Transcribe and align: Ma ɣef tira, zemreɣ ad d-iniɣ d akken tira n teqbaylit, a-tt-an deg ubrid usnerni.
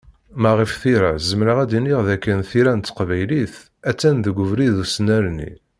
Ma 0.41 0.51
ɣef 0.57 0.71
tira, 0.81 1.11
zemreɣ 1.29 1.57
ad 1.59 1.67
d-iniɣ 1.71 1.99
d 2.07 2.09
akken 2.15 2.37
tira 2.49 2.73
n 2.73 2.79
teqbaylit, 2.81 3.55
a-tt-an 3.89 4.17
deg 4.25 4.35
ubrid 4.43 4.75
usnerni. 4.83 5.51